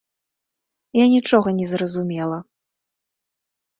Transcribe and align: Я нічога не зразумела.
Я 0.99 1.05
нічога 1.15 1.49
не 1.59 1.65
зразумела. 1.75 2.37